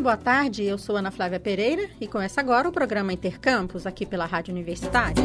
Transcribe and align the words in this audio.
Boa 0.00 0.16
tarde. 0.16 0.62
Eu 0.62 0.78
sou 0.78 0.96
Ana 0.96 1.10
Flávia 1.10 1.40
Pereira 1.40 1.90
e 2.00 2.06
começa 2.06 2.40
agora 2.40 2.68
o 2.68 2.72
programa 2.72 3.12
Intercampus 3.12 3.84
aqui 3.84 4.06
pela 4.06 4.26
Rádio 4.26 4.54
Universitária. 4.54 5.16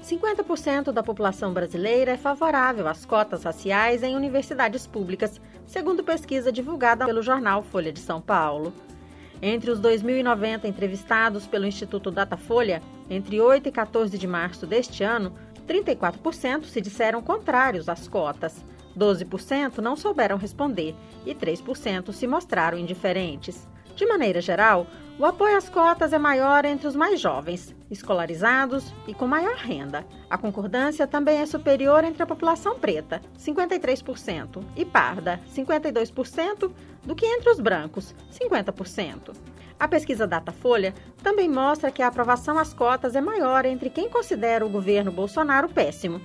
50% 0.00 0.92
da 0.92 1.02
população 1.02 1.52
brasileira 1.52 2.12
é 2.12 2.16
favorável 2.16 2.86
às 2.86 3.04
cotas 3.04 3.42
raciais 3.42 4.04
em 4.04 4.14
universidades 4.14 4.86
públicas, 4.86 5.40
segundo 5.66 6.04
pesquisa 6.04 6.52
divulgada 6.52 7.04
pelo 7.06 7.22
jornal 7.22 7.60
Folha 7.60 7.92
de 7.92 7.98
São 7.98 8.20
Paulo. 8.20 8.72
Entre 9.42 9.68
os 9.68 9.80
2.090 9.80 10.64
entrevistados 10.64 11.44
pelo 11.44 11.66
Instituto 11.66 12.08
Datafolha, 12.08 12.80
entre 13.10 13.40
8 13.40 13.68
e 13.68 13.72
14 13.72 14.16
de 14.16 14.26
março 14.28 14.64
deste 14.64 15.02
ano, 15.02 15.34
34% 15.66 16.66
se 16.66 16.80
disseram 16.80 17.20
contrários 17.20 17.88
às 17.88 18.06
cotas. 18.06 18.64
12% 18.98 19.78
não 19.78 19.94
souberam 19.96 20.36
responder 20.36 20.94
e 21.24 21.34
3% 21.34 22.12
se 22.12 22.26
mostraram 22.26 22.76
indiferentes. 22.76 23.68
De 23.94 24.06
maneira 24.06 24.40
geral, 24.40 24.86
o 25.18 25.24
apoio 25.24 25.56
às 25.56 25.68
cotas 25.68 26.12
é 26.12 26.18
maior 26.18 26.64
entre 26.64 26.86
os 26.86 26.94
mais 26.94 27.20
jovens, 27.20 27.74
escolarizados 27.90 28.94
e 29.08 29.12
com 29.12 29.26
maior 29.26 29.56
renda. 29.56 30.06
A 30.30 30.38
concordância 30.38 31.06
também 31.06 31.40
é 31.40 31.46
superior 31.46 32.04
entre 32.04 32.22
a 32.22 32.26
população 32.26 32.78
preta, 32.78 33.20
53%, 33.36 34.62
e 34.76 34.84
parda, 34.84 35.40
52%, 35.52 36.70
do 37.04 37.14
que 37.16 37.26
entre 37.26 37.50
os 37.50 37.58
brancos, 37.58 38.14
50%. 38.30 39.34
A 39.80 39.88
pesquisa 39.88 40.26
Datafolha 40.26 40.94
também 41.22 41.48
mostra 41.48 41.90
que 41.90 42.02
a 42.02 42.08
aprovação 42.08 42.58
às 42.58 42.72
cotas 42.72 43.16
é 43.16 43.20
maior 43.20 43.64
entre 43.64 43.90
quem 43.90 44.08
considera 44.08 44.66
o 44.66 44.70
governo 44.70 45.10
Bolsonaro 45.10 45.68
péssimo, 45.68 46.20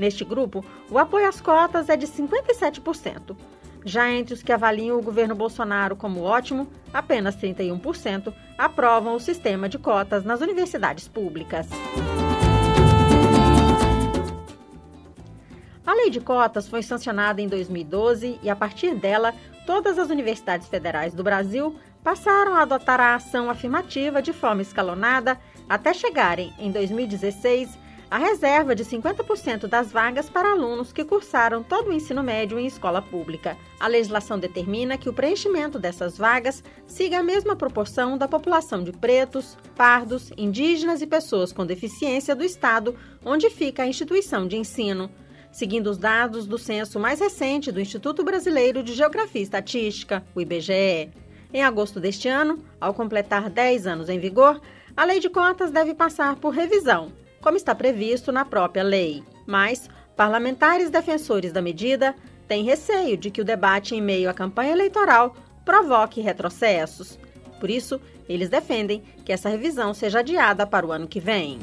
Neste 0.00 0.24
grupo, 0.24 0.64
o 0.90 0.96
apoio 0.96 1.28
às 1.28 1.42
cotas 1.42 1.90
é 1.90 1.96
de 1.96 2.06
57%. 2.06 3.36
Já 3.84 4.10
entre 4.10 4.32
os 4.32 4.42
que 4.42 4.50
avaliam 4.50 4.98
o 4.98 5.02
governo 5.02 5.34
Bolsonaro 5.34 5.94
como 5.94 6.22
ótimo, 6.22 6.66
apenas 6.90 7.36
31% 7.36 8.32
aprovam 8.56 9.14
o 9.14 9.20
sistema 9.20 9.68
de 9.68 9.78
cotas 9.78 10.24
nas 10.24 10.40
universidades 10.40 11.06
públicas. 11.06 11.68
A 15.86 15.92
lei 15.92 16.08
de 16.08 16.20
cotas 16.20 16.66
foi 16.66 16.82
sancionada 16.82 17.42
em 17.42 17.46
2012 17.46 18.38
e, 18.42 18.48
a 18.48 18.56
partir 18.56 18.94
dela, 18.94 19.34
todas 19.66 19.98
as 19.98 20.08
universidades 20.08 20.66
federais 20.66 21.12
do 21.12 21.22
Brasil 21.22 21.76
passaram 22.02 22.54
a 22.54 22.62
adotar 22.62 23.00
a 23.00 23.16
ação 23.16 23.50
afirmativa 23.50 24.22
de 24.22 24.32
forma 24.32 24.62
escalonada 24.62 25.38
até 25.68 25.92
chegarem, 25.92 26.54
em 26.58 26.70
2016, 26.70 27.78
a 28.10 28.18
reserva 28.18 28.74
de 28.74 28.84
50% 28.84 29.68
das 29.68 29.92
vagas 29.92 30.28
para 30.28 30.50
alunos 30.50 30.92
que 30.92 31.04
cursaram 31.04 31.62
todo 31.62 31.90
o 31.90 31.92
ensino 31.92 32.24
médio 32.24 32.58
em 32.58 32.66
escola 32.66 33.00
pública. 33.00 33.56
A 33.78 33.86
legislação 33.86 34.36
determina 34.36 34.98
que 34.98 35.08
o 35.08 35.12
preenchimento 35.12 35.78
dessas 35.78 36.18
vagas 36.18 36.64
siga 36.88 37.20
a 37.20 37.22
mesma 37.22 37.54
proporção 37.54 38.18
da 38.18 38.26
população 38.26 38.82
de 38.82 38.90
pretos, 38.90 39.56
pardos, 39.76 40.32
indígenas 40.36 41.00
e 41.00 41.06
pessoas 41.06 41.52
com 41.52 41.64
deficiência 41.64 42.34
do 42.34 42.42
estado 42.42 42.96
onde 43.24 43.48
fica 43.48 43.84
a 43.84 43.86
instituição 43.86 44.48
de 44.48 44.56
ensino. 44.56 45.08
Seguindo 45.52 45.86
os 45.86 45.98
dados 45.98 46.46
do 46.46 46.58
censo 46.58 46.98
mais 46.98 47.20
recente 47.20 47.70
do 47.70 47.80
Instituto 47.80 48.24
Brasileiro 48.24 48.82
de 48.82 48.92
Geografia 48.92 49.40
e 49.40 49.44
Estatística, 49.44 50.24
o 50.34 50.40
IBGE. 50.40 51.10
Em 51.52 51.62
agosto 51.62 52.00
deste 52.00 52.28
ano, 52.28 52.64
ao 52.80 52.92
completar 52.92 53.48
10 53.48 53.86
anos 53.86 54.08
em 54.08 54.18
vigor, 54.18 54.60
a 54.96 55.04
lei 55.04 55.20
de 55.20 55.30
cotas 55.30 55.70
deve 55.70 55.94
passar 55.94 56.36
por 56.36 56.52
revisão 56.52 57.19
como 57.42 57.56
está 57.56 57.74
previsto 57.74 58.30
na 58.30 58.44
própria 58.44 58.82
lei. 58.82 59.22
Mas 59.46 59.88
parlamentares 60.16 60.90
defensores 60.90 61.52
da 61.52 61.62
medida 61.62 62.14
têm 62.46 62.64
receio 62.64 63.16
de 63.16 63.30
que 63.30 63.40
o 63.40 63.44
debate 63.44 63.94
em 63.94 64.02
meio 64.02 64.28
à 64.28 64.34
campanha 64.34 64.72
eleitoral 64.72 65.34
provoque 65.64 66.20
retrocessos. 66.20 67.18
Por 67.58 67.70
isso, 67.70 68.00
eles 68.28 68.48
defendem 68.48 69.02
que 69.24 69.32
essa 69.32 69.48
revisão 69.48 69.92
seja 69.92 70.20
adiada 70.20 70.66
para 70.66 70.86
o 70.86 70.92
ano 70.92 71.06
que 71.06 71.20
vem. 71.20 71.58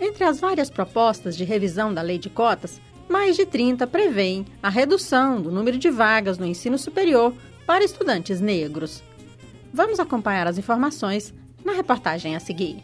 Entre 0.00 0.24
as 0.24 0.40
várias 0.40 0.70
propostas 0.70 1.36
de 1.36 1.44
revisão 1.44 1.92
da 1.92 2.02
lei 2.02 2.18
de 2.18 2.30
cotas, 2.30 2.80
mais 3.08 3.36
de 3.36 3.46
30 3.46 3.86
prevêem 3.86 4.46
a 4.62 4.68
redução 4.68 5.40
do 5.40 5.50
número 5.50 5.78
de 5.78 5.90
vagas 5.90 6.38
no 6.38 6.46
ensino 6.46 6.78
superior 6.78 7.34
para 7.66 7.84
estudantes 7.84 8.40
negros. 8.40 9.02
Vamos 9.78 10.00
acompanhar 10.00 10.48
as 10.48 10.58
informações 10.58 11.32
na 11.64 11.72
reportagem 11.72 12.34
a 12.34 12.40
seguir. 12.40 12.82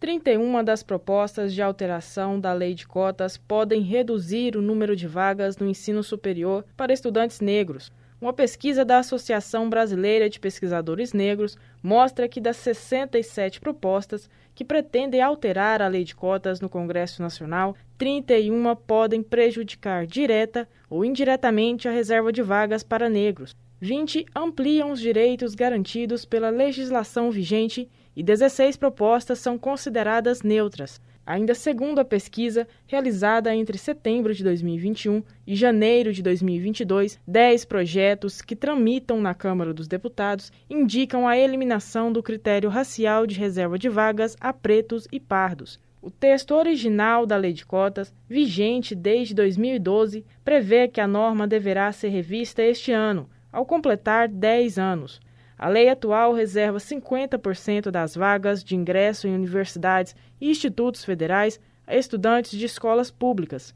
31 0.00 0.64
das 0.64 0.82
propostas 0.82 1.54
de 1.54 1.62
alteração 1.62 2.40
da 2.40 2.52
lei 2.52 2.74
de 2.74 2.84
cotas 2.84 3.36
podem 3.36 3.80
reduzir 3.80 4.56
o 4.56 4.60
número 4.60 4.96
de 4.96 5.06
vagas 5.06 5.56
no 5.56 5.68
ensino 5.68 6.02
superior 6.02 6.64
para 6.76 6.92
estudantes 6.92 7.40
negros. 7.40 7.92
Uma 8.20 8.32
pesquisa 8.32 8.84
da 8.84 8.98
Associação 8.98 9.70
Brasileira 9.70 10.28
de 10.28 10.40
Pesquisadores 10.40 11.12
Negros 11.12 11.56
mostra 11.80 12.28
que 12.28 12.40
das 12.40 12.56
67 12.56 13.60
propostas 13.60 14.28
que 14.52 14.64
pretendem 14.64 15.22
alterar 15.22 15.80
a 15.80 15.86
lei 15.86 16.02
de 16.02 16.16
cotas 16.16 16.60
no 16.60 16.68
Congresso 16.68 17.22
Nacional, 17.22 17.76
31 17.96 18.74
podem 18.84 19.22
prejudicar 19.22 20.08
direta 20.08 20.68
ou 20.90 21.04
indiretamente 21.04 21.86
a 21.86 21.92
reserva 21.92 22.32
de 22.32 22.42
vagas 22.42 22.82
para 22.82 23.08
negros. 23.08 23.54
20 23.80 24.24
ampliam 24.34 24.90
os 24.90 25.00
direitos 25.00 25.54
garantidos 25.54 26.24
pela 26.24 26.48
legislação 26.48 27.30
vigente 27.30 27.88
e 28.16 28.22
16 28.22 28.78
propostas 28.78 29.38
são 29.38 29.58
consideradas 29.58 30.42
neutras. 30.42 30.98
Ainda 31.26 31.54
segundo 31.54 31.98
a 31.98 32.04
pesquisa 32.04 32.66
realizada 32.86 33.54
entre 33.54 33.76
setembro 33.76 34.32
de 34.32 34.42
2021 34.44 35.22
e 35.46 35.54
janeiro 35.54 36.12
de 36.12 36.22
2022, 36.22 37.20
10 37.26 37.64
projetos 37.64 38.40
que 38.40 38.56
tramitam 38.56 39.20
na 39.20 39.34
Câmara 39.34 39.74
dos 39.74 39.88
Deputados 39.88 40.50
indicam 40.70 41.28
a 41.28 41.36
eliminação 41.36 42.10
do 42.10 42.22
critério 42.22 42.70
racial 42.70 43.26
de 43.26 43.38
reserva 43.38 43.78
de 43.78 43.88
vagas 43.88 44.36
a 44.40 44.52
pretos 44.52 45.06
e 45.12 45.20
pardos. 45.20 45.78
O 46.00 46.10
texto 46.10 46.54
original 46.54 47.26
da 47.26 47.36
Lei 47.36 47.52
de 47.52 47.66
Cotas, 47.66 48.14
vigente 48.28 48.94
desde 48.94 49.34
2012, 49.34 50.24
prevê 50.44 50.86
que 50.86 51.00
a 51.00 51.08
norma 51.08 51.48
deverá 51.48 51.90
ser 51.90 52.10
revista 52.10 52.62
este 52.62 52.92
ano, 52.92 53.28
ao 53.56 53.64
completar 53.64 54.28
10 54.28 54.78
anos. 54.78 55.18
A 55.58 55.66
lei 55.66 55.88
atual 55.88 56.34
reserva 56.34 56.76
50% 56.76 57.90
das 57.90 58.14
vagas 58.14 58.62
de 58.62 58.76
ingresso 58.76 59.26
em 59.26 59.34
universidades 59.34 60.14
e 60.38 60.50
institutos 60.50 61.02
federais 61.02 61.58
a 61.86 61.96
estudantes 61.96 62.50
de 62.50 62.66
escolas 62.66 63.10
públicas. 63.10 63.74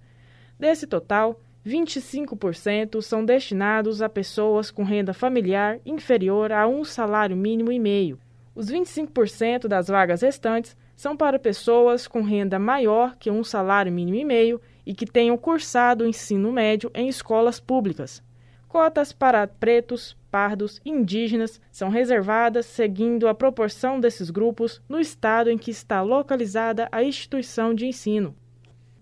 Desse 0.58 0.86
total, 0.86 1.40
25% 1.66 3.00
são 3.00 3.24
destinados 3.24 4.02
a 4.02 4.08
pessoas 4.10 4.70
com 4.70 4.84
renda 4.84 5.14
familiar 5.14 5.78
inferior 5.86 6.52
a 6.52 6.68
um 6.68 6.84
salário 6.84 7.34
mínimo 7.34 7.72
e 7.72 7.78
meio. 7.78 8.18
Os 8.54 8.70
25% 8.70 9.66
das 9.66 9.88
vagas 9.88 10.20
restantes 10.20 10.76
são 10.94 11.16
para 11.16 11.38
pessoas 11.38 12.06
com 12.06 12.20
renda 12.20 12.58
maior 12.58 13.16
que 13.16 13.30
um 13.30 13.42
salário 13.42 13.90
mínimo 13.90 14.18
e 14.18 14.26
meio 14.26 14.60
e 14.84 14.92
que 14.92 15.06
tenham 15.06 15.38
cursado 15.38 16.04
o 16.04 16.06
ensino 16.06 16.52
médio 16.52 16.90
em 16.94 17.08
escolas 17.08 17.58
públicas. 17.58 18.22
Cotas 18.70 19.12
para 19.12 19.48
pretos, 19.48 20.16
pardos 20.30 20.80
indígenas 20.86 21.60
são 21.72 21.88
reservadas 21.88 22.66
seguindo 22.66 23.26
a 23.26 23.34
proporção 23.34 23.98
desses 23.98 24.30
grupos 24.30 24.80
no 24.88 25.00
estado 25.00 25.50
em 25.50 25.58
que 25.58 25.72
está 25.72 26.02
localizada 26.02 26.88
a 26.92 27.02
instituição 27.02 27.74
de 27.74 27.84
ensino. 27.86 28.32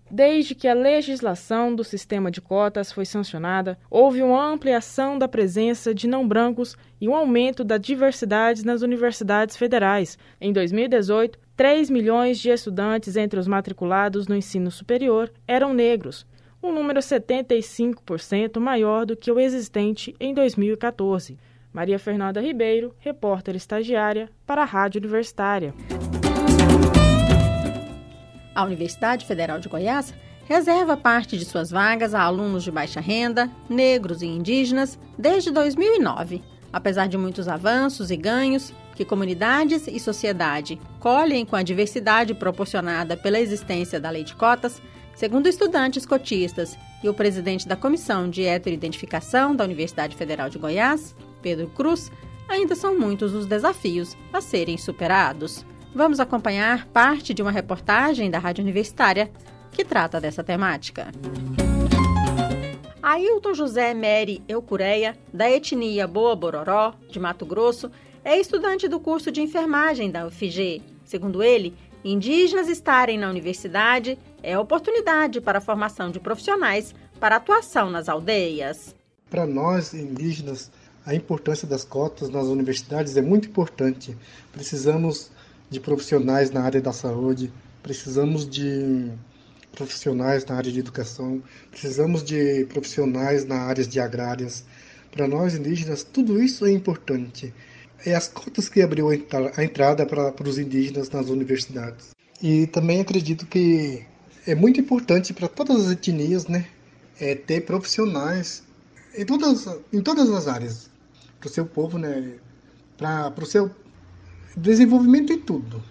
Desde 0.09 0.55
que 0.55 0.67
a 0.67 0.73
legislação 0.73 1.75
do 1.75 1.83
sistema 1.83 2.31
de 2.31 2.41
cotas 2.41 2.91
foi 2.91 3.05
sancionada, 3.05 3.77
houve 3.91 4.23
uma 4.23 4.43
ampliação 4.43 5.19
da 5.19 5.27
presença 5.27 5.93
de 5.93 6.07
não 6.07 6.27
brancos 6.27 6.75
e 6.99 7.07
um 7.07 7.13
aumento 7.13 7.63
da 7.63 7.77
diversidade 7.77 8.65
nas 8.65 8.81
universidades 8.81 9.55
federais. 9.55 10.17
Em 10.41 10.51
2018, 10.51 11.37
3 11.55 11.91
milhões 11.91 12.39
de 12.39 12.49
estudantes 12.49 13.15
entre 13.15 13.39
os 13.39 13.47
matriculados 13.47 14.27
no 14.27 14.35
ensino 14.35 14.71
superior 14.71 15.31
eram 15.47 15.75
negros, 15.75 16.25
um 16.61 16.73
número 16.73 16.99
75% 16.99 18.59
maior 18.59 19.05
do 19.05 19.15
que 19.15 19.31
o 19.31 19.39
existente 19.39 20.15
em 20.19 20.33
2014. 20.33 21.37
Maria 21.71 21.99
Fernanda 21.99 22.41
Ribeiro, 22.41 22.93
repórter 22.99 23.55
estagiária 23.55 24.29
para 24.45 24.63
a 24.63 24.65
Rádio 24.65 24.99
Universitária. 24.99 25.73
A 28.53 28.63
Universidade 28.63 29.25
Federal 29.25 29.59
de 29.59 29.69
Goiás 29.69 30.13
reserva 30.45 30.97
parte 30.97 31.37
de 31.37 31.45
suas 31.45 31.69
vagas 31.69 32.13
a 32.13 32.21
alunos 32.21 32.63
de 32.63 32.71
baixa 32.71 32.99
renda, 32.99 33.49
negros 33.69 34.21
e 34.21 34.25
indígenas 34.25 34.99
desde 35.17 35.51
2009. 35.51 36.41
Apesar 36.73 37.07
de 37.07 37.17
muitos 37.17 37.47
avanços 37.47 38.11
e 38.11 38.17
ganhos 38.17 38.73
que 38.95 39.05
comunidades 39.05 39.87
e 39.87 39.99
sociedade 39.99 40.79
colhem 40.99 41.45
com 41.45 41.55
a 41.55 41.63
diversidade 41.63 42.33
proporcionada 42.33 43.15
pela 43.15 43.39
existência 43.39 43.99
da 43.99 44.09
lei 44.09 44.23
de 44.23 44.35
cotas, 44.35 44.81
Segundo 45.19 45.47
estudantes 45.47 46.05
cotistas 46.05 46.77
e 47.03 47.09
o 47.09 47.13
presidente 47.13 47.67
da 47.67 47.75
Comissão 47.75 48.29
de 48.29 48.45
Heteroidentificação 48.45 49.53
da 49.53 49.65
Universidade 49.65 50.15
Federal 50.15 50.49
de 50.49 50.57
Goiás, 50.57 51.13
Pedro 51.41 51.67
Cruz, 51.67 52.09
ainda 52.47 52.73
são 52.73 52.97
muitos 52.97 53.33
os 53.33 53.45
desafios 53.45 54.15
a 54.31 54.39
serem 54.39 54.77
superados. 54.77 55.65
Vamos 55.93 56.21
acompanhar 56.21 56.85
parte 56.85 57.33
de 57.33 57.41
uma 57.41 57.51
reportagem 57.51 58.31
da 58.31 58.39
Rádio 58.39 58.61
Universitária 58.61 59.29
que 59.73 59.83
trata 59.83 60.21
dessa 60.21 60.41
temática. 60.41 61.11
Ailton 63.03 63.53
José 63.53 63.93
Meri 63.93 64.41
Eucureia, 64.47 65.17
da 65.33 65.51
etnia 65.51 66.07
Boa 66.07 66.33
Bororó, 66.33 66.93
de 67.09 67.19
Mato 67.19 67.45
Grosso, 67.45 67.91
é 68.23 68.39
estudante 68.39 68.87
do 68.87 69.01
curso 69.01 69.33
de 69.33 69.41
enfermagem 69.41 70.09
da 70.09 70.25
UFG. 70.25 70.81
Segundo 71.03 71.43
ele, 71.43 71.75
indígenas 72.05 72.69
estarem 72.69 73.17
na 73.17 73.29
universidade 73.29 74.17
é 74.41 74.57
oportunidade 74.57 75.41
para 75.41 75.59
a 75.59 75.61
formação 75.61 76.09
de 76.11 76.19
profissionais 76.19 76.93
para 77.19 77.35
atuação 77.35 77.89
nas 77.89 78.07
aldeias. 78.07 78.95
Para 79.29 79.45
nós, 79.45 79.93
indígenas, 79.93 80.71
a 81.05 81.13
importância 81.13 81.67
das 81.67 81.83
cotas 81.83 82.29
nas 82.29 82.45
universidades 82.45 83.15
é 83.17 83.21
muito 83.21 83.47
importante. 83.47 84.15
Precisamos 84.51 85.31
de 85.69 85.79
profissionais 85.79 86.51
na 86.51 86.61
área 86.61 86.81
da 86.81 86.91
saúde, 86.91 87.51
precisamos 87.83 88.49
de 88.49 89.11
profissionais 89.71 90.45
na 90.45 90.55
área 90.55 90.71
de 90.71 90.79
educação, 90.79 91.41
precisamos 91.69 92.23
de 92.23 92.65
profissionais 92.65 93.45
na 93.45 93.61
área 93.61 93.85
de 93.85 93.99
agrárias. 93.99 94.65
Para 95.11 95.27
nós 95.27 95.55
indígenas, 95.55 96.03
tudo 96.03 96.41
isso 96.41 96.65
é 96.65 96.71
importante. 96.71 97.53
É 98.05 98.15
as 98.15 98.27
cotas 98.27 98.69
que 98.69 98.81
abriu 98.81 99.09
a 99.09 99.63
entrada 99.63 100.05
para, 100.05 100.31
para 100.31 100.47
os 100.47 100.57
indígenas 100.57 101.09
nas 101.09 101.27
universidades. 101.27 102.09
E 102.41 102.67
também 102.67 103.01
acredito 103.01 103.45
que 103.45 104.05
é 104.45 104.55
muito 104.55 104.79
importante 104.79 105.33
para 105.33 105.47
todas 105.47 105.85
as 105.85 105.91
etnias, 105.91 106.47
né, 106.47 106.67
é 107.19 107.35
ter 107.35 107.61
profissionais 107.61 108.63
em 109.15 109.25
todas, 109.25 109.67
em 109.91 110.01
todas 110.01 110.29
as 110.29 110.47
áreas 110.47 110.89
para 111.39 111.47
o 111.47 111.51
seu 111.51 111.65
povo, 111.65 111.97
né, 111.97 112.35
para 112.97 113.33
o 113.41 113.45
seu 113.45 113.71
desenvolvimento 114.55 115.31
em 115.31 115.39
tudo 115.39 115.83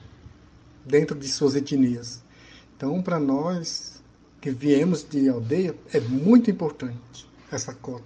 dentro 0.85 1.17
de 1.17 1.29
suas 1.29 1.55
etnias. 1.55 2.23
Então, 2.77 3.03
para 3.03 3.19
nós 3.19 4.03
que 4.41 4.51
viemos 4.51 5.03
de 5.09 5.29
aldeia, 5.29 5.75
é 5.93 6.01
muito 6.01 6.51
importante 6.51 7.29
essa 7.51 7.75
cota. 7.75 8.05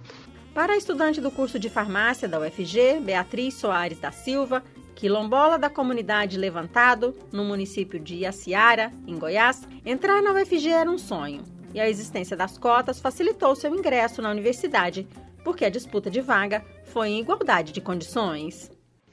Para 0.53 0.73
a 0.73 0.77
estudante 0.77 1.19
do 1.19 1.31
curso 1.31 1.59
de 1.59 1.69
farmácia 1.69 2.27
da 2.27 2.39
UFG, 2.39 2.99
Beatriz 3.03 3.55
Soares 3.55 3.99
da 3.99 4.11
Silva, 4.11 4.63
quilombola 4.95 5.57
da 5.57 5.69
comunidade 5.69 6.37
Levantado, 6.37 7.15
no 7.31 7.43
município 7.43 7.99
de 7.99 8.15
Iaciara, 8.15 8.91
em 9.07 9.17
Goiás, 9.17 9.67
entrar 9.85 10.21
na 10.21 10.31
UFG 10.31 10.69
era 10.69 10.89
um 10.89 10.97
sonho. 10.97 11.43
E 11.73 11.79
a 11.79 11.89
existência 11.89 12.37
das 12.37 12.57
cotas 12.57 12.99
facilitou 12.99 13.55
seu 13.55 13.73
ingresso 13.73 14.21
na 14.21 14.29
universidade, 14.29 15.07
porque 15.43 15.65
a 15.65 15.69
disputa 15.69 16.09
de 16.09 16.21
vaga 16.21 16.63
foi 16.85 17.09
em 17.09 17.19
igualdade 17.19 17.73
de 17.73 17.81
condições. 17.81 18.71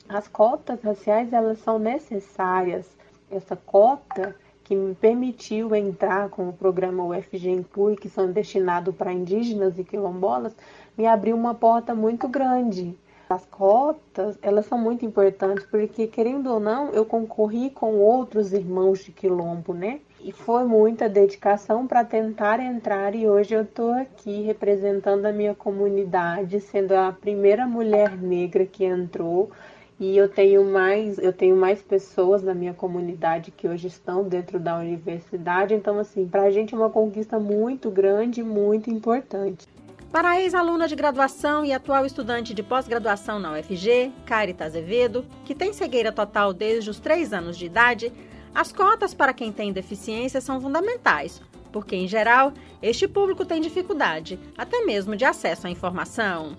As 0.08 0.28
cotas 0.28 0.80
raciais 0.82 1.32
elas 1.32 1.58
são 1.60 1.78
necessárias. 1.78 2.86
Essa 3.30 3.56
cota 3.56 4.34
que 4.64 4.76
me 4.76 4.94
permitiu 4.94 5.74
entrar 5.74 6.28
com 6.28 6.48
o 6.48 6.52
programa 6.52 7.04
UFG 7.04 7.50
Inclui, 7.50 7.96
que 7.96 8.08
são 8.08 8.30
destinados 8.30 8.94
para 8.94 9.12
indígenas 9.12 9.78
e 9.78 9.84
quilombolas, 9.84 10.54
me 10.96 11.06
abriu 11.06 11.34
uma 11.34 11.54
porta 11.54 11.94
muito 11.94 12.28
grande. 12.28 12.96
As 13.30 13.46
cotas, 13.46 14.36
elas 14.42 14.66
são 14.66 14.76
muito 14.76 15.06
importantes 15.06 15.64
porque, 15.64 16.08
querendo 16.08 16.52
ou 16.52 16.58
não, 16.58 16.90
eu 16.90 17.04
concorri 17.04 17.70
com 17.70 18.00
outros 18.00 18.52
irmãos 18.52 19.04
de 19.04 19.12
quilombo, 19.12 19.72
né? 19.72 20.00
E 20.20 20.32
foi 20.32 20.64
muita 20.64 21.08
dedicação 21.08 21.86
para 21.86 22.04
tentar 22.04 22.58
entrar 22.58 23.14
e 23.14 23.28
hoje 23.28 23.54
eu 23.54 23.62
estou 23.62 23.92
aqui 23.92 24.42
representando 24.42 25.26
a 25.26 25.32
minha 25.32 25.54
comunidade, 25.54 26.58
sendo 26.58 26.90
a 26.90 27.12
primeira 27.12 27.68
mulher 27.68 28.20
negra 28.20 28.66
que 28.66 28.84
entrou 28.84 29.52
e 30.00 30.16
eu 30.16 30.28
tenho 30.28 30.64
mais, 30.64 31.16
eu 31.18 31.32
tenho 31.32 31.54
mais 31.54 31.80
pessoas 31.80 32.42
da 32.42 32.52
minha 32.52 32.74
comunidade 32.74 33.52
que 33.52 33.68
hoje 33.68 33.86
estão 33.86 34.24
dentro 34.24 34.58
da 34.58 34.76
universidade, 34.76 35.72
então 35.72 36.00
assim, 36.00 36.26
para 36.26 36.42
a 36.42 36.50
gente 36.50 36.74
é 36.74 36.76
uma 36.76 36.90
conquista 36.90 37.38
muito 37.38 37.90
grande, 37.90 38.42
muito 38.42 38.90
importante. 38.90 39.68
Para 40.12 40.30
a 40.30 40.40
ex-aluna 40.40 40.88
de 40.88 40.96
graduação 40.96 41.64
e 41.64 41.72
atual 41.72 42.04
estudante 42.04 42.52
de 42.52 42.64
pós-graduação 42.64 43.38
na 43.38 43.52
UFG, 43.52 44.12
Carita 44.26 44.64
Azevedo, 44.64 45.24
que 45.44 45.54
tem 45.54 45.72
cegueira 45.72 46.10
total 46.10 46.52
desde 46.52 46.90
os 46.90 46.98
3 46.98 47.32
anos 47.32 47.56
de 47.56 47.66
idade, 47.66 48.12
as 48.52 48.72
cotas 48.72 49.14
para 49.14 49.32
quem 49.32 49.52
tem 49.52 49.72
deficiência 49.72 50.40
são 50.40 50.60
fundamentais, 50.60 51.40
porque, 51.70 51.94
em 51.94 52.08
geral, 52.08 52.52
este 52.82 53.06
público 53.06 53.44
tem 53.44 53.60
dificuldade, 53.60 54.36
até 54.58 54.84
mesmo 54.84 55.14
de 55.14 55.24
acesso 55.24 55.68
à 55.68 55.70
informação. 55.70 56.56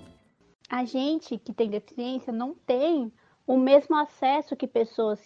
A 0.70 0.86
gente 0.86 1.38
que 1.38 1.52
tem 1.52 1.70
deficiência 1.70 2.32
não 2.32 2.56
tem 2.56 3.12
o 3.46 3.58
mesmo 3.58 3.98
acesso 3.98 4.56
que 4.56 4.66
pessoas 4.66 5.20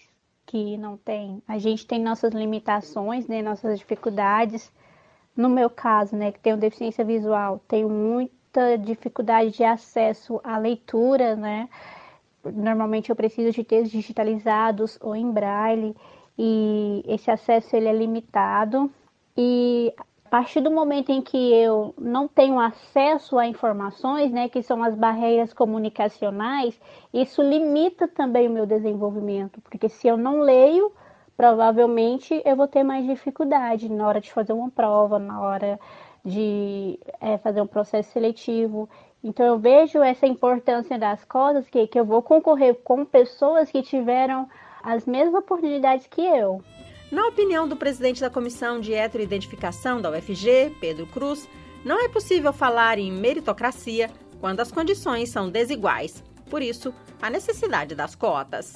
que 0.48 0.78
não 0.78 0.98
têm. 0.98 1.44
A 1.48 1.60
gente 1.60 1.86
tem 1.86 2.02
nossas 2.02 2.34
limitações, 2.34 3.28
né, 3.28 3.44
nossas 3.44 3.78
dificuldades. 3.78 4.72
No 5.36 5.50
meu 5.50 5.70
caso, 5.70 6.16
né, 6.16 6.32
que 6.32 6.40
tenho 6.40 6.58
deficiência 6.58 7.04
visual, 7.04 7.62
tenho 7.68 7.90
muita 7.90 8.78
dificuldade 8.78 9.52
de 9.52 9.64
acesso 9.64 10.40
à 10.44 10.58
leitura, 10.58 11.36
né? 11.36 11.70
Normalmente 12.44 13.10
eu 13.10 13.16
preciso 13.16 13.52
de 13.52 13.64
textos 13.64 13.92
digitalizados 13.92 14.98
ou 15.02 15.16
em 15.16 15.30
braille 15.32 15.96
e 16.38 17.04
esse 17.08 17.30
acesso 17.30 17.76
ele 17.76 17.88
é 17.88 17.94
limitado. 17.94 18.90
E 19.36 19.94
partir 20.36 20.60
do 20.60 20.70
momento 20.70 21.14
em 21.14 21.22
que 21.22 21.38
eu 21.38 21.94
não 21.98 22.28
tenho 22.28 22.60
acesso 22.60 23.38
a 23.38 23.48
informações, 23.48 24.34
né, 24.34 24.50
que 24.50 24.62
são 24.62 24.84
as 24.84 24.94
barreiras 24.94 25.54
comunicacionais, 25.54 26.78
isso 27.14 27.42
limita 27.42 28.06
também 28.06 28.46
o 28.50 28.52
meu 28.52 28.66
desenvolvimento, 28.66 29.62
porque 29.62 29.88
se 29.88 30.10
eu 30.10 30.18
não 30.18 30.42
leio, 30.42 30.92
provavelmente 31.38 32.42
eu 32.46 32.56
vou 32.56 32.68
ter 32.68 32.84
mais 32.84 33.06
dificuldade 33.06 33.90
na 33.90 34.08
hora 34.08 34.22
de 34.22 34.32
fazer 34.32 34.54
uma 34.54 34.70
prova, 34.70 35.20
na 35.20 35.42
hora 35.42 35.80
de 36.24 37.00
é, 37.22 37.38
fazer 37.38 37.62
um 37.62 37.68
processo 37.68 38.12
seletivo. 38.12 38.90
Então 39.24 39.46
eu 39.46 39.60
vejo 39.60 40.02
essa 40.02 40.26
importância 40.26 40.98
das 40.98 41.24
coisas 41.26 41.70
que, 41.70 41.88
que 41.88 42.00
eu 42.00 42.06
vou 42.06 42.22
concorrer 42.22 42.76
com 42.84 43.06
pessoas 43.06 43.72
que 43.72 43.82
tiveram 43.82 44.48
as 44.84 45.06
mesmas 45.06 45.42
oportunidades 45.42 46.08
que 46.08 46.22
eu. 46.22 46.62
Na 47.12 47.28
opinião 47.28 47.68
do 47.68 47.76
presidente 47.76 48.22
da 48.22 48.30
Comissão 48.30 48.80
de 48.80 48.94
Heteroidentificação 48.94 50.02
da 50.02 50.12
UFG, 50.12 50.76
Pedro 50.80 51.06
Cruz, 51.08 51.48
não 51.84 52.04
é 52.04 52.10
possível 52.10 52.52
falar 52.52 52.98
em 52.98 53.12
meritocracia 53.12 54.10
quando 54.40 54.60
as 54.60 54.72
condições 54.72 55.30
são 55.30 55.50
desiguais. 55.50 56.24
Por 56.50 56.62
isso, 56.62 56.94
a 57.22 57.30
necessidade 57.30 57.96
das 57.96 58.16
cotas. 58.16 58.74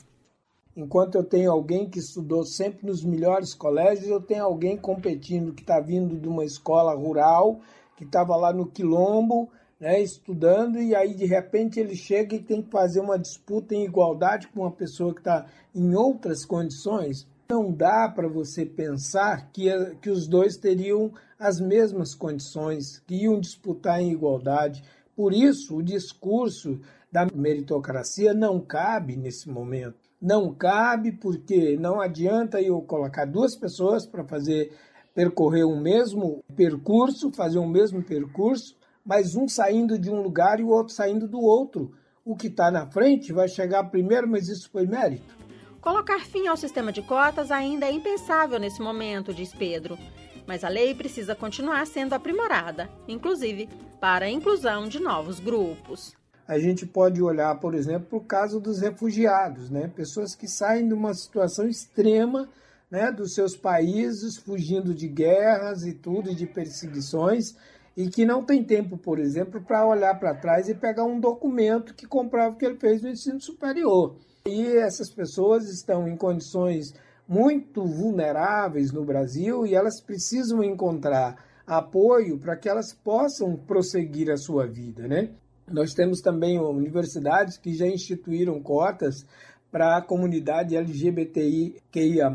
Enquanto 0.75 1.15
eu 1.15 1.23
tenho 1.23 1.51
alguém 1.51 1.89
que 1.89 1.99
estudou 1.99 2.43
sempre 2.45 2.85
nos 2.85 3.03
melhores 3.03 3.53
colégios, 3.53 4.07
eu 4.07 4.21
tenho 4.21 4.43
alguém 4.43 4.77
competindo 4.77 5.53
que 5.53 5.61
está 5.61 5.79
vindo 5.79 6.17
de 6.17 6.27
uma 6.27 6.45
escola 6.45 6.93
rural, 6.93 7.59
que 7.97 8.03
estava 8.03 8.35
lá 8.35 8.53
no 8.53 8.65
quilombo, 8.65 9.49
né, 9.79 10.01
estudando, 10.01 10.79
e 10.79 10.93
aí 10.93 11.13
de 11.13 11.25
repente 11.25 11.79
ele 11.79 11.95
chega 11.95 12.35
e 12.35 12.43
tem 12.43 12.61
que 12.61 12.69
fazer 12.69 12.99
uma 12.99 13.17
disputa 13.17 13.73
em 13.73 13.85
igualdade 13.85 14.47
com 14.47 14.61
uma 14.61 14.71
pessoa 14.71 15.13
que 15.13 15.21
está 15.21 15.45
em 15.73 15.95
outras 15.95 16.45
condições. 16.45 17.27
Não 17.49 17.71
dá 17.71 18.07
para 18.07 18.27
você 18.27 18.65
pensar 18.65 19.49
que, 19.51 19.69
que 20.01 20.09
os 20.09 20.27
dois 20.27 20.55
teriam 20.55 21.11
as 21.39 21.59
mesmas 21.59 22.13
condições, 22.13 22.99
que 23.07 23.15
iam 23.15 23.39
disputar 23.39 24.01
em 24.01 24.11
igualdade. 24.11 24.83
Por 25.15 25.33
isso, 25.33 25.77
o 25.77 25.83
discurso 25.83 26.79
da 27.11 27.25
meritocracia 27.33 28.33
não 28.33 28.59
cabe 28.59 29.15
nesse 29.15 29.49
momento. 29.49 30.08
Não 30.21 30.53
cabe 30.53 31.13
porque 31.13 31.77
não 31.77 32.01
adianta 32.01 32.61
eu 32.61 32.81
colocar 32.81 33.25
duas 33.25 33.55
pessoas 33.55 34.05
para 34.05 34.23
fazer 34.23 34.73
percorrer 35.13 35.63
o 35.63 35.79
mesmo 35.79 36.43
percurso, 36.55 37.31
fazer 37.31 37.59
o 37.59 37.67
mesmo 37.67 38.03
percurso, 38.03 38.77
mas 39.05 39.35
um 39.35 39.47
saindo 39.47 39.97
de 39.97 40.09
um 40.09 40.21
lugar 40.21 40.59
e 40.59 40.63
o 40.63 40.69
outro 40.69 40.93
saindo 40.93 41.27
do 41.27 41.39
outro. 41.39 41.93
O 42.25 42.35
que 42.35 42.47
está 42.47 42.69
na 42.69 42.85
frente 42.85 43.31
vai 43.31 43.47
chegar 43.47 43.85
primeiro, 43.85 44.27
mas 44.27 44.49
isso 44.49 44.69
foi 44.69 44.85
mérito. 44.85 45.37
Colocar 45.81 46.19
fim 46.19 46.47
ao 46.47 46.57
sistema 46.57 46.91
de 46.91 47.01
cotas 47.01 47.49
ainda 47.51 47.85
é 47.85 47.91
impensável 47.91 48.59
nesse 48.59 48.81
momento, 48.81 49.33
diz 49.33 49.53
Pedro. 49.53 49.97
Mas 50.45 50.63
a 50.63 50.69
lei 50.69 50.93
precisa 50.93 51.33
continuar 51.33 51.87
sendo 51.87 52.13
aprimorada, 52.13 52.89
inclusive 53.07 53.69
para 54.01 54.25
a 54.25 54.29
inclusão 54.29 54.87
de 54.87 54.99
novos 54.99 55.39
grupos. 55.39 56.18
A 56.49 56.57
gente 56.57 56.83
pode 56.83 57.21
olhar, 57.21 57.59
por 57.59 57.75
exemplo, 57.75 58.07
para 58.09 58.17
o 58.17 58.23
caso 58.23 58.59
dos 58.59 58.79
refugiados, 58.79 59.69
né? 59.69 59.87
pessoas 59.87 60.33
que 60.33 60.47
saem 60.47 60.87
de 60.87 60.95
uma 60.95 61.13
situação 61.13 61.67
extrema 61.67 62.49
né, 62.89 63.11
dos 63.11 63.35
seus 63.35 63.55
países, 63.55 64.35
fugindo 64.35 64.91
de 64.91 65.07
guerras 65.07 65.85
e 65.85 65.93
tudo, 65.93 66.33
de 66.33 66.47
perseguições, 66.47 67.55
e 67.95 68.09
que 68.09 68.25
não 68.25 68.43
tem 68.43 68.63
tempo, 68.63 68.97
por 68.97 69.19
exemplo, 69.19 69.61
para 69.61 69.85
olhar 69.85 70.19
para 70.19 70.33
trás 70.33 70.67
e 70.67 70.73
pegar 70.73 71.03
um 71.03 71.19
documento 71.19 71.93
que 71.93 72.07
comprova 72.07 72.55
que 72.55 72.65
ele 72.65 72.79
fez 72.79 73.03
no 73.03 73.09
ensino 73.09 73.39
superior. 73.39 74.15
E 74.47 74.75
essas 74.75 75.11
pessoas 75.11 75.69
estão 75.69 76.07
em 76.07 76.17
condições 76.17 76.95
muito 77.27 77.85
vulneráveis 77.85 78.91
no 78.91 79.05
Brasil 79.05 79.67
e 79.67 79.75
elas 79.75 80.01
precisam 80.01 80.63
encontrar 80.63 81.45
apoio 81.67 82.39
para 82.39 82.55
que 82.55 82.67
elas 82.67 82.91
possam 82.91 83.55
prosseguir 83.55 84.31
a 84.31 84.37
sua 84.37 84.65
vida, 84.65 85.07
né? 85.07 85.29
Nós 85.71 85.93
temos 85.93 86.21
também 86.21 86.59
universidades 86.59 87.57
que 87.57 87.73
já 87.73 87.87
instituíram 87.87 88.61
cotas 88.61 89.25
para 89.71 89.97
a 89.97 90.01
comunidade 90.01 90.75
LGBTIQIA+, 90.75 92.31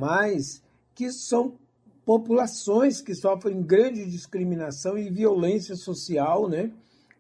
que 0.95 1.11
são 1.13 1.55
populações 2.05 3.01
que 3.01 3.15
sofrem 3.15 3.63
grande 3.63 4.05
discriminação 4.05 4.97
e 4.97 5.11
violência 5.11 5.75
social, 5.75 6.49
né? 6.49 6.71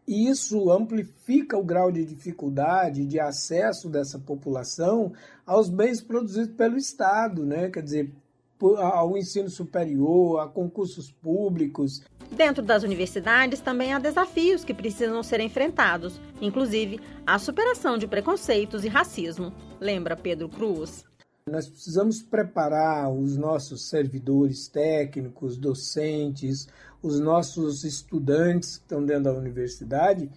E 0.06 0.28
isso 0.28 0.70
amplifica 0.70 1.56
o 1.56 1.64
grau 1.64 1.90
de 1.90 2.04
dificuldade 2.04 3.06
de 3.06 3.18
acesso 3.18 3.88
dessa 3.88 4.18
população 4.18 5.12
aos 5.46 5.70
bens 5.70 6.02
produzidos 6.02 6.54
pelo 6.54 6.76
Estado, 6.76 7.44
né? 7.46 7.70
Quer 7.70 7.82
dizer, 7.82 8.12
ao 8.76 9.16
ensino 9.16 9.48
superior, 9.48 10.40
a 10.40 10.48
concursos 10.48 11.10
públicos. 11.10 12.02
Dentro 12.30 12.62
das 12.62 12.82
universidades 12.82 13.60
também 13.60 13.92
há 13.92 13.98
desafios 13.98 14.64
que 14.64 14.74
precisam 14.74 15.22
ser 15.22 15.40
enfrentados, 15.40 16.20
inclusive 16.40 17.00
a 17.26 17.38
superação 17.38 17.98
de 17.98 18.06
preconceitos 18.06 18.84
e 18.84 18.88
racismo. 18.88 19.52
Lembra 19.80 20.16
Pedro 20.16 20.48
Cruz? 20.48 21.04
Nós 21.46 21.68
precisamos 21.68 22.22
preparar 22.22 23.12
os 23.12 23.36
nossos 23.36 23.88
servidores 23.88 24.66
técnicos, 24.66 25.58
docentes, 25.58 26.66
os 27.02 27.20
nossos 27.20 27.84
estudantes 27.84 28.78
que 28.78 28.84
estão 28.84 29.04
dentro 29.04 29.24
da 29.24 29.34
universidade 29.34 30.30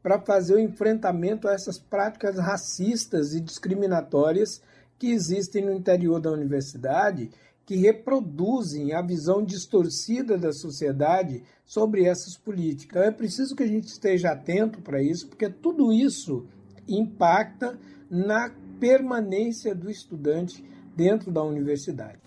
para 0.00 0.20
fazer 0.20 0.54
o 0.54 0.60
enfrentamento 0.60 1.48
a 1.48 1.52
essas 1.52 1.78
práticas 1.78 2.38
racistas 2.38 3.34
e 3.34 3.40
discriminatórias 3.40 4.62
que 4.98 5.10
existem 5.10 5.64
no 5.64 5.72
interior 5.72 6.20
da 6.20 6.30
universidade 6.30 7.28
que 7.72 7.78
reproduzem 7.78 8.92
a 8.92 9.00
visão 9.00 9.42
distorcida 9.42 10.36
da 10.36 10.52
sociedade 10.52 11.42
sobre 11.64 12.04
essas 12.04 12.36
políticas. 12.36 12.96
Então 12.96 13.02
é 13.02 13.10
preciso 13.10 13.56
que 13.56 13.62
a 13.62 13.66
gente 13.66 13.86
esteja 13.86 14.32
atento 14.32 14.82
para 14.82 15.02
isso, 15.02 15.26
porque 15.26 15.48
tudo 15.48 15.90
isso 15.90 16.46
impacta 16.86 17.78
na 18.10 18.52
permanência 18.78 19.74
do 19.74 19.90
estudante 19.90 20.62
dentro 20.94 21.32
da 21.32 21.42
universidade. 21.42 22.18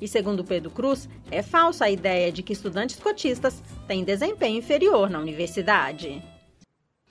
E 0.00 0.06
segundo 0.06 0.44
Pedro 0.44 0.70
Cruz, 0.70 1.08
é 1.32 1.42
falsa 1.42 1.86
a 1.86 1.90
ideia 1.90 2.30
de 2.30 2.44
que 2.44 2.52
estudantes 2.52 2.94
cotistas 2.94 3.60
têm 3.88 4.04
desempenho 4.04 4.58
inferior 4.58 5.10
na 5.10 5.18
universidade. 5.18 6.22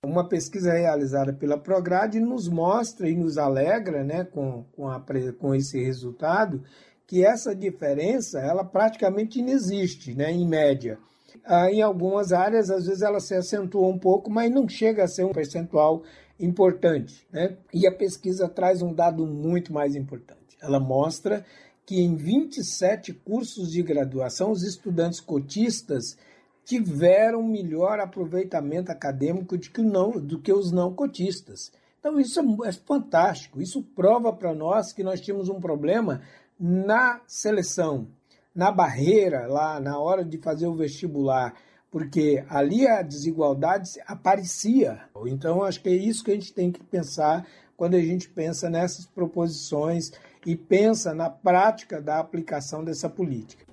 Uma 0.02 0.30
pesquisa 0.30 0.72
realizada 0.72 1.34
pela 1.34 1.58
Prograde 1.58 2.22
nos 2.22 2.48
mostra 2.48 3.10
e 3.10 3.18
nos 3.18 3.38
alegra 3.38 4.02
né, 4.02 4.24
com, 4.24 4.64
com, 4.72 4.88
a, 4.88 5.04
com 5.38 5.54
esse 5.54 5.84
resultado 5.84 6.64
que 7.12 7.26
essa 7.26 7.54
diferença 7.54 8.40
ela 8.40 8.64
praticamente 8.64 9.38
inexiste, 9.38 10.14
né, 10.16 10.32
em 10.32 10.48
média. 10.48 10.98
Ah, 11.44 11.70
em 11.70 11.82
algumas 11.82 12.32
áreas, 12.32 12.70
às 12.70 12.86
vezes, 12.86 13.02
ela 13.02 13.20
se 13.20 13.36
acentua 13.36 13.86
um 13.86 14.00
pouco, 14.00 14.32
mas 14.32 14.50
não 14.50 14.66
chega 14.70 15.04
a 15.04 15.08
ser 15.10 15.26
um 15.26 15.34
percentual 15.34 16.04
importante. 16.40 17.28
Né? 17.30 17.58
E 17.74 17.86
a 17.86 17.92
pesquisa 17.92 18.48
traz 18.48 18.82
um 18.82 18.94
dado 18.94 19.28
muito 19.28 19.74
mais 19.74 19.94
importante. 19.94 20.58
Ela 20.62 20.80
mostra 20.80 21.46
que 21.86 22.00
em 22.00 22.16
27 22.16 23.12
cursos 23.12 23.70
de 23.70 23.84
graduação, 23.84 24.50
os 24.50 24.64
estudantes 24.64 25.20
cotistas 25.20 26.18
tiveram 26.64 27.44
melhor 27.44 28.00
aproveitamento 28.00 28.90
acadêmico 28.90 29.58
do 29.58 29.70
que, 29.70 29.82
não, 29.82 30.12
do 30.12 30.40
que 30.40 30.54
os 30.54 30.72
não 30.72 30.94
cotistas. 30.94 31.74
Então, 32.00 32.18
isso 32.20 32.40
é, 32.40 32.70
é 32.70 32.72
fantástico. 32.72 33.62
Isso 33.62 33.84
prova 33.84 34.32
para 34.32 34.56
nós 34.56 34.94
que 34.94 35.04
nós 35.04 35.20
tínhamos 35.20 35.50
um 35.50 35.60
problema 35.60 36.22
na 36.64 37.20
seleção, 37.26 38.08
na 38.54 38.72
barreira, 38.72 39.48
lá 39.48 39.80
na 39.80 39.98
hora 39.98 40.24
de 40.24 40.38
fazer 40.38 40.68
o 40.68 40.76
vestibular, 40.76 41.56
porque 41.90 42.46
ali 42.48 42.88
a 42.88 43.02
desigualdade 43.02 44.00
aparecia. 44.06 45.00
Então, 45.26 45.64
acho 45.64 45.82
que 45.82 45.90
é 45.90 45.96
isso 45.96 46.24
que 46.24 46.30
a 46.30 46.36
gente 46.36 46.54
tem 46.54 46.72
que 46.72 46.84
pensar 46.84 47.48
quando 47.76 47.96
a 47.96 48.00
gente 48.00 48.30
pensa 48.30 48.70
nessas 48.70 49.08
proposições 49.08 50.12
e 50.46 50.56
pensa 50.56 51.16
na 51.16 51.32
prática 51.32 52.00
da 52.00 52.20
aplicação 52.20 52.84
dessa 52.84 53.10
política. 53.10 53.66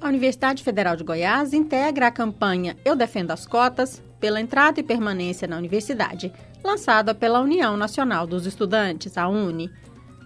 A 0.00 0.06
Universidade 0.06 0.62
Federal 0.62 0.94
de 0.94 1.02
Goiás 1.02 1.52
integra 1.52 2.06
a 2.06 2.12
campanha 2.12 2.76
Eu 2.84 2.94
Defendo 2.94 3.32
as 3.32 3.44
Cotas 3.44 4.00
pela 4.20 4.40
entrada 4.40 4.78
e 4.78 4.84
permanência 4.84 5.48
na 5.48 5.58
universidade, 5.58 6.32
lançada 6.62 7.12
pela 7.12 7.40
União 7.40 7.76
Nacional 7.76 8.24
dos 8.24 8.46
Estudantes, 8.46 9.18
a 9.18 9.28
UNE. 9.28 9.68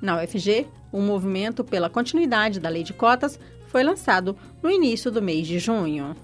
Na 0.03 0.23
UFG, 0.23 0.69
o 0.93 1.01
movimento 1.01 1.63
pela 1.63 1.91
continuidade 1.91 2.61
da 2.61 2.69
lei 2.69 2.83
de 2.83 2.93
cotas 2.93 3.39
foi 3.67 3.83
lançado 3.83 4.37
no 4.63 4.71
início 4.71 5.11
do 5.11 5.23
mês 5.23 5.47
de 5.47 5.59
junho. 5.59 6.17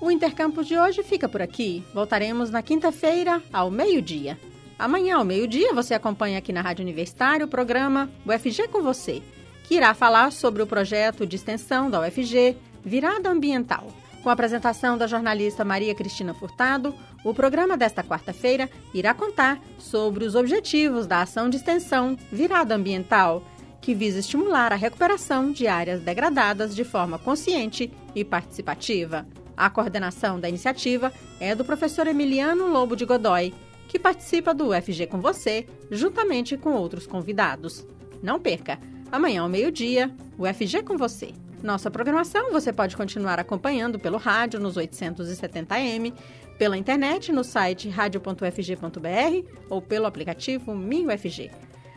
O 0.00 0.10
Intercampus 0.10 0.66
de 0.66 0.78
hoje 0.78 1.02
fica 1.02 1.28
por 1.28 1.40
aqui. 1.40 1.82
Voltaremos 1.94 2.50
na 2.50 2.62
quinta-feira, 2.62 3.42
ao 3.52 3.70
meio-dia. 3.70 4.38
Amanhã, 4.78 5.16
ao 5.16 5.24
meio-dia, 5.24 5.72
você 5.72 5.94
acompanha 5.94 6.38
aqui 6.38 6.52
na 6.52 6.60
Rádio 6.60 6.82
Universitária 6.82 7.46
o 7.46 7.48
programa 7.48 8.10
UFG 8.26 8.68
com 8.68 8.82
você, 8.82 9.22
que 9.62 9.76
irá 9.76 9.94
falar 9.94 10.30
sobre 10.30 10.62
o 10.62 10.66
projeto 10.66 11.26
de 11.26 11.36
extensão 11.36 11.88
da 11.88 12.00
UFG 12.00 12.56
Virada 12.84 13.30
Ambiental. 13.30 13.86
Com 14.24 14.30
a 14.30 14.32
apresentação 14.32 14.96
da 14.96 15.06
jornalista 15.06 15.66
Maria 15.66 15.94
Cristina 15.94 16.32
Furtado, 16.32 16.94
o 17.22 17.34
programa 17.34 17.76
desta 17.76 18.02
quarta-feira 18.02 18.70
irá 18.94 19.12
contar 19.12 19.60
sobre 19.78 20.24
os 20.24 20.34
objetivos 20.34 21.06
da 21.06 21.20
ação 21.20 21.50
de 21.50 21.58
extensão 21.58 22.16
Virada 22.32 22.74
Ambiental, 22.74 23.44
que 23.82 23.94
visa 23.94 24.20
estimular 24.20 24.72
a 24.72 24.76
recuperação 24.76 25.52
de 25.52 25.66
áreas 25.66 26.00
degradadas 26.00 26.74
de 26.74 26.84
forma 26.84 27.18
consciente 27.18 27.92
e 28.14 28.24
participativa. 28.24 29.26
A 29.54 29.68
coordenação 29.68 30.40
da 30.40 30.48
iniciativa 30.48 31.12
é 31.38 31.54
do 31.54 31.62
professor 31.62 32.06
Emiliano 32.06 32.66
Lobo 32.66 32.96
de 32.96 33.04
Godoy, 33.04 33.52
que 33.88 33.98
participa 33.98 34.54
do 34.54 34.70
UFG 34.70 35.06
com 35.06 35.20
você, 35.20 35.66
juntamente 35.90 36.56
com 36.56 36.72
outros 36.72 37.06
convidados. 37.06 37.86
Não 38.22 38.40
perca! 38.40 38.78
Amanhã 39.12 39.42
ao 39.42 39.50
meio-dia, 39.50 40.10
o 40.38 40.44
UFG 40.44 40.82
com 40.82 40.96
você. 40.96 41.34
Nossa 41.64 41.90
programação 41.90 42.52
você 42.52 42.70
pode 42.74 42.94
continuar 42.94 43.40
acompanhando 43.40 43.98
pelo 43.98 44.18
rádio 44.18 44.60
nos 44.60 44.76
870m, 44.76 46.12
pela 46.58 46.76
internet 46.76 47.32
no 47.32 47.42
site 47.42 47.88
radio.fg.br 47.88 49.48
ou 49.70 49.80
pelo 49.80 50.04
aplicativo 50.04 50.74
MinUFG. 50.74 51.50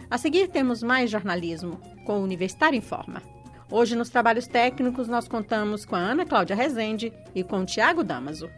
A 0.10 0.18
seguir 0.18 0.48
temos 0.48 0.82
mais 0.82 1.12
jornalismo 1.12 1.82
com 2.06 2.22
o 2.22 2.24
Universitário 2.24 2.78
em 2.78 2.82
Forma. 2.82 3.22
Hoje 3.70 3.94
nos 3.94 4.10
trabalhos 4.10 4.48
técnicos 4.48 5.10
nós 5.10 5.28
contamos 5.28 5.84
com 5.84 5.98
a 5.98 6.00
Ana 6.00 6.26
Cláudia 6.26 6.56
Rezende 6.56 7.12
e 7.36 7.44
com 7.44 7.60
o 7.60 7.66
Tiago 7.66 8.06
Damaso. 8.06 8.50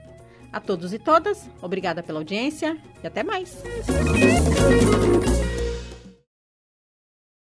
A 0.53 0.59
todos 0.59 0.93
e 0.93 0.99
todas, 0.99 1.49
obrigada 1.59 2.03
pela 2.03 2.19
audiência 2.19 2.77
e 3.03 3.07
até 3.07 3.23
mais. 3.23 3.63